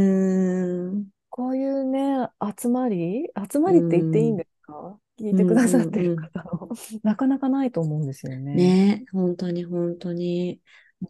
[1.00, 1.10] ん。
[1.30, 2.28] こういうね、
[2.60, 4.36] 集まり集まうりって言っていいんん。
[4.36, 4.98] ですか？
[5.18, 6.30] 聞いうんてくださってるうんうん。
[7.02, 8.76] なかなかないと思うんですよね。
[8.98, 10.60] ね、本当に本当に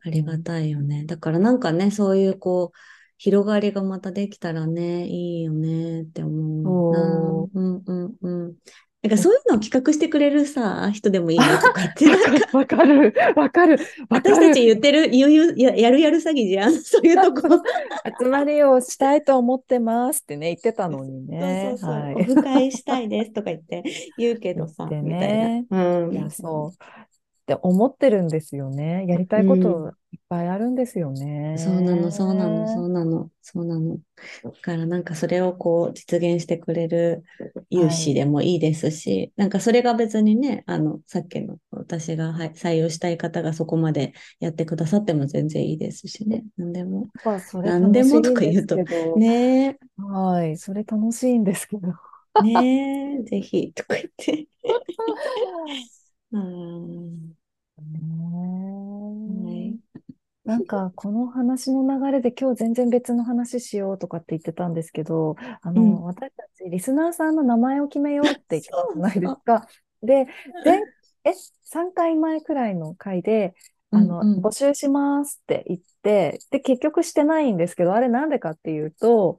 [0.05, 1.05] ありがうん、たいよね。
[1.07, 2.79] だからなんかね、そういうこう、
[3.19, 7.33] 広がりがまたできたらね、いいよねって思うな。
[7.37, 8.59] そうんうんうん。
[9.03, 9.19] なんかう。
[9.19, 12.07] そういうのを企画してくれるさ、人でもいいなとかって、
[12.53, 14.67] わかる、わかる、私たちる。
[14.67, 16.73] 言ってる、言う言う、や、やるやる詐欺じゃん。
[16.83, 17.63] そういうとこ。
[18.21, 21.67] 集まりをしたいと思ってますってね、言ってたのにそうね。
[21.71, 22.15] そうそう、はい。
[22.15, 23.85] オフ会したいですとか言って
[24.17, 25.49] 言うけどさ、言ってみたいな。
[25.49, 25.67] ね。
[25.71, 25.77] う
[26.11, 26.13] ん。
[26.13, 26.85] いや、そう。
[27.53, 29.07] って思ってるんですよね。
[29.09, 29.99] やりたういことん。
[30.13, 31.13] いっぱいあるんですよ
[31.55, 32.69] そうなの、そうなの、ね。
[32.69, 33.99] そうなの、そうなの。
[34.45, 37.25] だからなんかそれをこう実現してくれる
[37.71, 38.13] 有はい。
[38.13, 46.45] 志でもいいですし、なんかそれが別にね、あの、さっきの私がはい採用したい方がそこまでやってくださっても全然いいですしね。
[46.57, 48.85] なんでも、まあ、それなんでもとか言うと、
[49.15, 50.57] ねはい。
[50.59, 51.95] それ楽しいんですけど。
[52.39, 54.47] え、ねえ、ぜひとか言って。
[56.33, 57.38] うん。
[57.79, 59.79] はねい。
[60.45, 66.03] なんか、この話の流れで今日全然別の話しようとかって言ってたんですけど、あの、うん。
[66.05, 69.35] 私たちリスナーさんの名前を決めようって 言ってたじゃないです。
[69.45, 69.69] か。
[70.03, 70.27] で、
[70.65, 70.81] 前、
[71.25, 71.33] え、
[71.65, 73.55] 3回前くらいの回で、
[73.91, 74.41] あの、うんうん。
[74.41, 79.39] 募集しますって言って、で、結局してないんですけど、あれなんでかっていうと、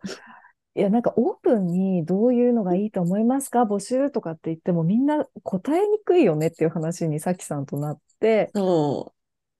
[0.76, 3.64] いや、なんかオープンにどういうのがいいと思いますか？
[3.64, 9.14] 募集とかって言ってもみんな答えにくいよねっていう話にさきさんとなって、そ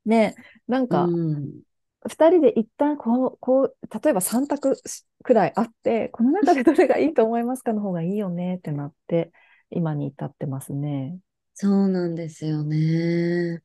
[0.06, 0.36] ね、
[0.68, 0.88] なんう。
[0.88, 1.62] か、うん。
[2.08, 4.78] 二人で一旦こう、こう、例えば3択
[5.24, 9.32] くらいあって、この中でどれがいいと思いますかの方がいいよねってなって、
[9.70, 11.20] 今に至ってますね。
[11.54, 13.62] そうなんですよね。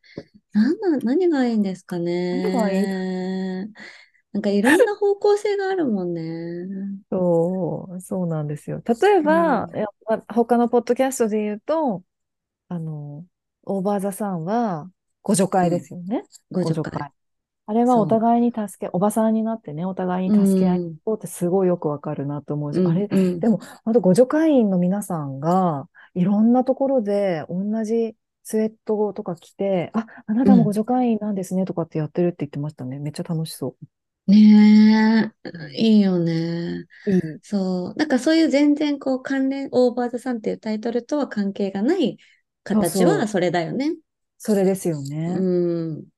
[1.05, 2.83] 何がいいんですか何がいい？
[2.83, 3.71] ね。
[4.35, 6.23] なんかいろんな方向性があるもんね。
[7.11, 8.83] そう、そうなんですよ。
[8.85, 9.75] 例えば、うん。
[9.75, 12.05] やっぱ他のポッドキャストで言うと、
[12.69, 13.27] あの、
[13.65, 14.91] オーバーザさんは、
[15.23, 15.69] ご助うん。
[15.69, 16.25] 会ですよね。
[16.53, 16.75] ご助会。
[16.83, 17.13] ご助会。
[17.67, 20.33] あれはおそ互いに助け、おばさんになってね、お互いう。
[20.33, 20.97] うに助け合いん。
[21.07, 22.85] そうってすごいよくわかるなと思うし、うん。
[22.85, 23.41] あれ、うん。
[23.41, 30.75] でも、本当ご助会員の皆さんが、いろんなところで同じスウェットとか着て、あ、あなたもごうん。
[30.75, 32.99] 助会員なんですねとかってやってるって言ってましたね。
[32.99, 33.77] めっちゃ楽しそ
[34.27, 34.37] ね
[35.27, 35.71] え、う。
[35.73, 36.87] いいよね。
[37.07, 37.41] いい。
[37.43, 37.95] そう。
[37.97, 42.19] なんかそういう全然こう関連、オーバーザさんっていうタイトルとは関係がない
[42.73, 43.05] そうそう。
[43.05, 43.97] 形はそれだよね。
[44.39, 45.49] それですようね。
[46.01, 46.09] ん。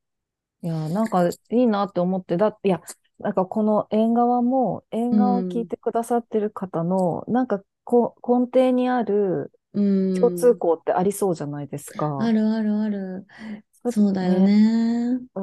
[0.62, 2.82] いや、なんかいいなって思って、だって、いや、
[3.18, 5.68] なんかこの縁側も、縁う側を聞いん。
[5.68, 9.80] てくださってる方の、なんかこう根底にあるう
[10.18, 10.56] 共通ん。
[10.56, 12.32] 項ってありそうじゃないですあか。
[12.32, 13.26] るあるある。
[13.88, 14.51] そそうだよね。
[15.14, 15.20] ね。
[15.35, 15.40] う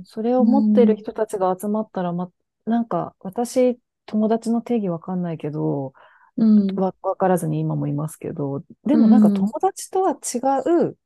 [0.00, 0.06] ん。
[0.06, 0.98] それをう持ってるん。
[0.98, 2.32] 人たちが集まったら、ま、
[2.66, 5.92] なんか、私、友達の定義わかんないけど、
[6.36, 6.76] うん。
[6.76, 9.50] わ、わからずに今もいますけど、でうもなんかん。
[9.50, 10.38] 友達とは違
[10.88, 10.98] う、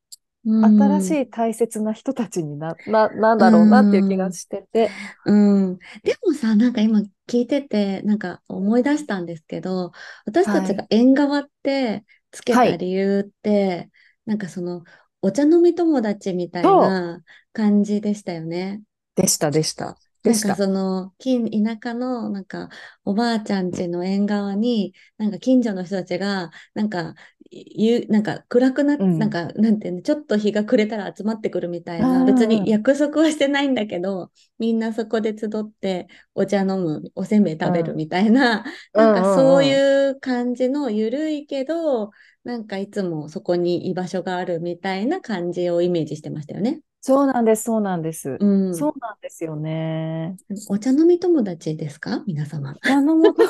[0.44, 1.20] う新しん。
[1.22, 4.32] い大切な人たちにな、な、なんうだろうなっていう気がん。
[4.32, 5.32] してて、う
[5.72, 5.78] ん。
[6.02, 9.92] でもさ、なんか今聞いてて、なんか思い出したんですけど、
[10.26, 10.74] 私たはい。
[10.74, 12.76] ちが縁側ってつけたはい。
[12.76, 13.90] 理由って、
[14.26, 14.84] なんかその、
[15.22, 18.82] お茶飲み友達みたいな感じでしたよね。
[19.14, 20.54] でした、でした、でなんかした。
[20.54, 22.68] その、近、田舎の、なんか、
[23.04, 27.14] おばあちゃん家の縁側に、なんか近所の人たちが、なんか、
[27.50, 29.18] ゆ、なんか暗くな、うん。
[29.18, 39.64] なんか、なんていうの、ちょっと日が暮れたら集まってくるみたいな、別にあ約束はしてないんだけど、みんなそこで集ってお茶飲む、おせんべいあ、食べうん、るみたいな、うなんかそう。
[39.64, 42.10] いう感じのゆるいけど、
[42.44, 46.80] なんかいつもそこに居場所があるみたいな感じをイメージしてましたよね。
[47.00, 48.36] そうなんです、そうなんです。
[48.38, 48.74] うん。
[48.74, 50.36] そうなんですよね。
[50.68, 52.22] お茶飲み友達ですか？
[52.26, 52.76] 皆様。
[52.82, 53.42] あのもと。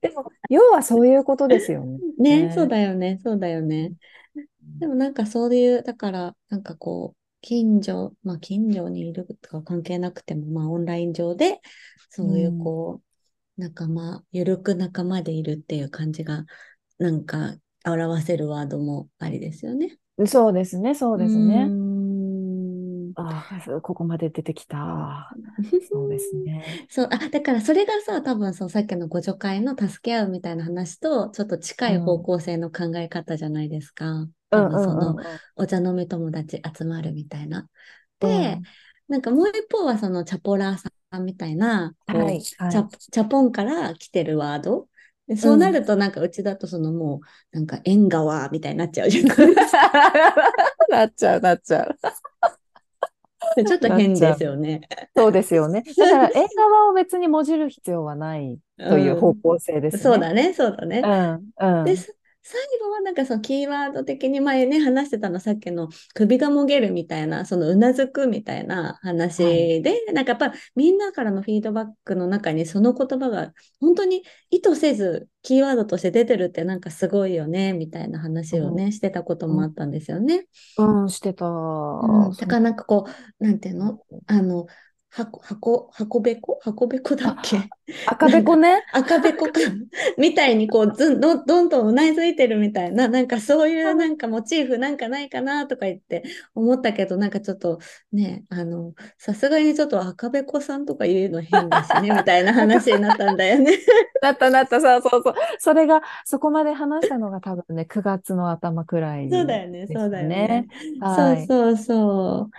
[0.00, 2.00] でも、要はそういうことですよね。
[2.18, 3.94] ね、そうだよね、そうだよね。
[4.78, 11.60] でもなんかそういう、だから、なんかこう、近所、まあ近所にいるとか関係なくても、まあオンライン上で、
[12.10, 13.02] そういうこ
[13.58, 16.46] う、仲間、ゆるく仲間でいるっていう感じが、
[16.98, 19.98] なんか表せるワードもありですよね。
[20.26, 21.72] そうですね、そうですね。
[23.14, 25.36] ああ、そうここまで出てきた。
[25.80, 26.80] そうですね。
[26.90, 34.06] そう、あ、だからそれがさ、多分そう、さっきの互助会の助け合うみたいな話と、ちょっと近い方向性の考え方じゃないですか。
[34.12, 35.40] うん多うんうん分その、うん。
[35.56, 37.68] お茶飲み友達集まるみたいな。
[38.22, 38.66] うでん、
[39.08, 44.88] なんかもう一方はそのチャポラーさんみたいな、はい、はいチャ、ポンから来てるワード？
[45.26, 47.20] でそうなるとなんかうちだとそのも
[47.52, 49.92] う、なんか縁側みたいになっちゃうじゃないですか。
[50.88, 51.98] なっちゃう、なっちゃう。
[53.66, 54.80] ちょっと変ですよね。
[55.16, 55.82] そうですよね。
[55.96, 60.02] だから、縁側を別にもじる必要はないという方向性ですね。
[60.02, 61.02] そうだね、そうだね。
[61.04, 61.96] うん、うん。
[62.42, 80.46] 最後はなんかそのキーワード的に前ね、話してたのさっきの首がもげるみたいな、そのうなずくみたいな話で、なんかやっぱみんなからのフィードバックの中にその言葉が本当に意図せずキーワードとして出てるってなんかすごいよね、みたいな話をね、してたこともあったんですよね。
[80.78, 81.46] うん、してた。
[81.46, 83.06] うん、だからなんかこ
[83.40, 84.00] う、なんていうの？
[84.26, 84.66] あの、
[85.10, 86.58] 箱、箱、箱べこ？
[86.62, 87.58] 箱べこだっけ？
[88.06, 88.82] 赤べこね？
[88.92, 89.60] 赤べこか
[90.16, 96.22] みたいにこうずんどんどんどんうなずいてるみたいななんかそういうなんかモチーフなんかないかなとか言って
[96.54, 97.80] 思ったけどなんかちょっと
[98.12, 103.78] ねあのさすがにちょっと赤べこさんとか言うの変だしね みたいな話になったんだよね。
[104.22, 105.34] なったなった、そうそうそう。
[105.58, 110.66] それが、そこまで話したのが多分ね、9月の頭くらいそうだよねそうだよね。
[111.00, 111.46] はい。
[111.46, 112.50] そうそうそ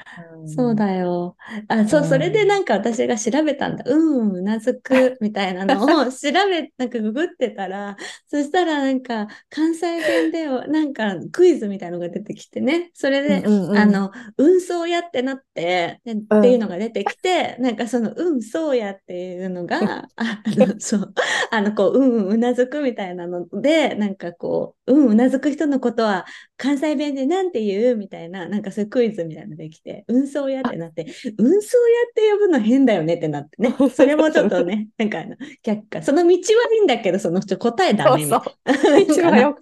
[0.43, 0.49] う。
[0.49, 1.35] そうだよ。
[1.67, 3.84] あ、そうう、んそれでなんか私が調べたんだ。
[3.88, 6.12] うん、うなずく みたいなのを調
[6.49, 7.95] べ、なんかググってたら、
[8.27, 12.91] そしたらなんか関西弁でなんかクイズみたいのが出てきてね。
[12.93, 21.13] それで、うんうんうんあの、運送やってなって、でっていうのが出てきて、なんかその、うん、そうやっていうのが、ああの、そう、
[21.51, 26.25] あの、こう、うん、うなずくみたいなので、なんかこう、うん、うなずく人のことは
[26.58, 27.95] 関西弁でなんて言う？
[27.95, 31.06] みたいな、なんかそういうクイズみたいなのできて、運送屋ってなって、
[31.38, 33.75] 運送屋って呼ぶの変だよねってなってね。
[33.89, 36.01] それもちょっとね、なんかあの、却下。
[36.01, 36.38] その道はい
[36.77, 38.97] いんだけど、そのちょ答えダメそうな。
[38.99, 39.62] 一番よく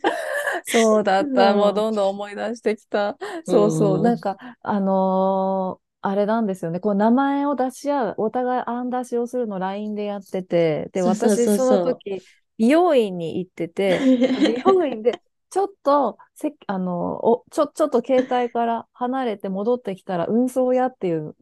[0.65, 1.53] そうだった。
[1.53, 3.17] もうどんどん思い出してきた。
[3.45, 3.97] そうそう。
[3.97, 6.79] うんなんか、あのーあれなんですよね。
[6.79, 12.21] こう、名前を出し合う、お互い案出しをするの LINE でやってて、で、私、その時、
[12.59, 15.13] 美容院に行ってて、 美容院で、
[15.49, 21.35] ちょっと、せ、あの、お、ちょ、ちょっと携帯から離れて戻ってきたら、運送屋っていう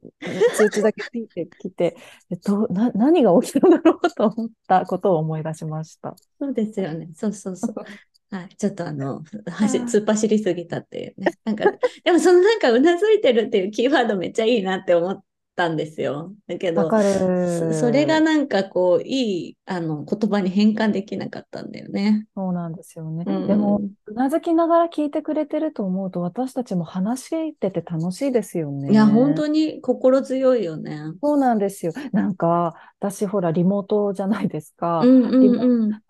[0.56, 1.98] 通知だけピッて来て、
[2.30, 6.16] でどう、な、何が起きたんだろうと思ったことを思い出しました。
[6.40, 7.10] そうですよね。
[7.16, 7.74] そうそうそう。
[8.30, 11.34] はい、ちょっとあの、はしあー突っ走りすぎたっていうね。
[11.46, 11.66] なんか、
[12.04, 15.24] でもそのなんかうなずいてるっていうキーワードめっちゃいいなって思っ
[15.58, 16.34] たんですよ。
[16.48, 16.90] だけど。
[16.90, 22.28] そそれがなんかこう、いいあの言葉に変換できなかったんだよね。
[22.36, 23.26] そうなんですよね。
[23.28, 28.92] うんでも、うなずきながら聞いてくれてると思うと、私たちも話してて楽しいですよね。
[28.92, 31.00] いや、本当に心強いよね。
[31.22, 31.92] そうなんですよ。
[32.14, 35.00] なんか、私ほら、リモートじゃないですか。
[35.00, 36.02] うんうんうん。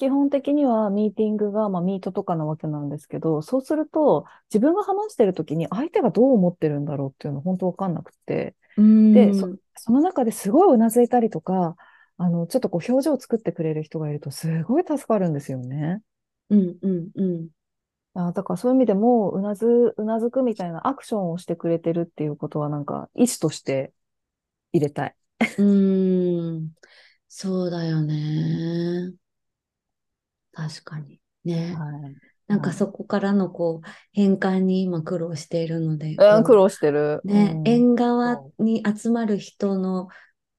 [0.00, 8.56] 基本的にはミーティングが、まあ、ミートとかなわけなんですけど、そうすると、自分が話してる時に相手がどう思ってるんだろうっていうの本当わかんなくて。
[8.78, 11.76] うんで、そ、その中ですごいうなずいたりとか、
[12.16, 16.00] あの、ちょっとこう表情を作ってくれる人がいると、すごい助かるんですよね。
[16.48, 17.48] うんうんうん。
[18.14, 23.92] あ、だからそういう意味でも、うなず、うなずくみたいなアクションをしてくれてるっていうことは、なんか、意思として
[24.72, 25.16] 入れたい。
[25.58, 26.74] うーん、
[27.28, 29.14] そうだよね。
[30.52, 31.20] 確かに。
[31.44, 31.74] ね。
[31.74, 32.16] はい。
[32.46, 37.20] なんかそこからのこう変換に今苦労しているので、うん、こう苦労してる。
[37.24, 40.08] ね、うん縁側に集まる人の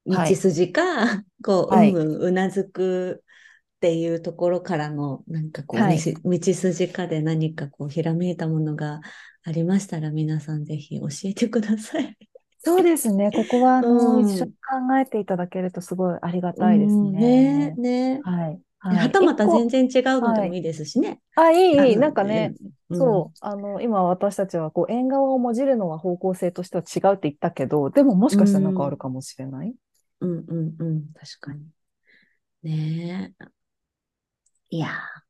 [0.06, 0.82] 道筋か、
[1.44, 9.02] こう、はいうんうんうなずくっていうところからの、なんかこう、はい道道筋かで何かこう、ひらめいたものが
[9.44, 12.18] ありましたら、皆さんぜひ教えてください。
[12.60, 13.32] そうですね。
[13.36, 17.72] ここは、あの、うん一緒に考えていただけるとすごいありがたいですうんね。
[17.72, 18.22] ね、ね。
[18.24, 18.62] はい。
[18.90, 21.22] ではたまた全然違うのでもいいですしね。
[21.36, 21.98] あ、いい、いい。
[21.98, 22.56] あのなんかね、
[22.90, 29.74] うんそう、あの、今私たちは、こう、縁側をもじるのは方向性としては違うって言ったけど、でももしかしたらなんかあるかもしれない？
[30.20, 31.66] うんうんうん、確かに。
[32.64, 33.52] ねえ。
[34.70, 35.22] いやい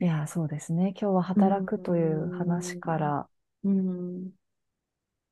[0.04, 0.94] いや、そうですね。
[1.00, 3.28] 今日は働くという話から、
[3.64, 4.30] うん。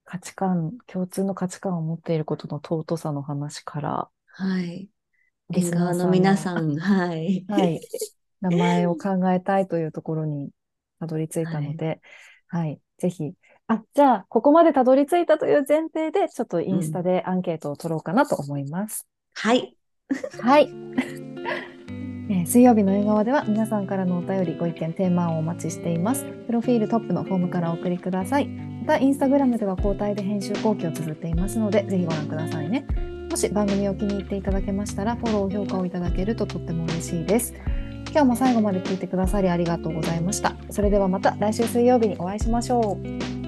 [0.05, 4.91] 価値観、共通の価値観を持っていることの尊さの話から、はい。
[5.53, 7.45] リスナーさん皆さん、はい。
[7.49, 7.81] はい、
[8.41, 10.51] 名前を考えたいというところに
[11.01, 12.01] たどり着いたので、
[12.49, 13.33] はい、ぜひ、
[13.69, 19.07] あ、じゃあ、ここまでたどり着いたという前提で、ちょっとインスタでアンケートを取ろうかなと思います。
[19.35, 19.77] はい。
[20.41, 20.69] はい。
[22.31, 26.25] えー水曜日の縁側では皆さんからのお便り、ご意見、テーマをお待ちしています。
[26.47, 28.47] プロフィールトップのフォームからお送りください。
[28.47, 33.12] また、インスタグラムでは交代で編集後期を綴っていますので、ぜひご覧くださいね。
[33.33, 37.55] もし番組を気に入っていただけましたら、フォロー、評価をいただけるととっても嬉しいです。
[38.11, 40.55] 今日も最後まで聞いてくださりありがとうございました。
[40.69, 43.42] それではまた来週水曜日にお会いしましょう。